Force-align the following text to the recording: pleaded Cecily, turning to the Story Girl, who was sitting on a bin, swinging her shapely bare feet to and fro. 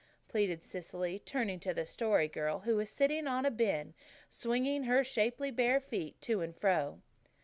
pleaded 0.27 0.63
Cecily, 0.63 1.19
turning 1.19 1.59
to 1.59 1.75
the 1.75 1.85
Story 1.85 2.27
Girl, 2.27 2.61
who 2.61 2.75
was 2.75 2.89
sitting 2.89 3.27
on 3.27 3.45
a 3.45 3.51
bin, 3.51 3.93
swinging 4.31 4.85
her 4.85 5.03
shapely 5.03 5.51
bare 5.51 5.79
feet 5.79 6.19
to 6.21 6.41
and 6.41 6.57
fro. 6.57 7.03